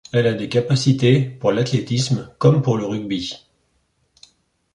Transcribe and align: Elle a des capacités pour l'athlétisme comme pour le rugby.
Elle 0.11 0.25
a 0.25 0.33
des 0.33 0.49
capacités 0.49 1.21
pour 1.21 1.51
l'athlétisme 1.51 2.33
comme 2.39 2.63
pour 2.63 2.75
le 2.75 2.87
rugby. 2.87 3.45